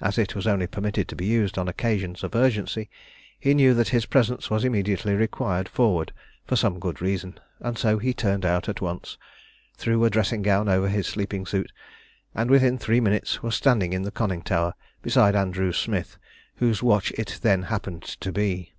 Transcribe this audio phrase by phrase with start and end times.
[0.00, 2.88] As it was only permitted to be used on occasions of urgency,
[3.38, 6.14] he knew that his presence was immediately required forward
[6.46, 9.18] for some good reason, and so he turned out at once,
[9.76, 11.72] threw a dressing gown over his sleeping suit,
[12.34, 16.16] and within three minutes was standing in the conning tower beside Andrew Smith,
[16.54, 18.72] whose watch it then happened to be.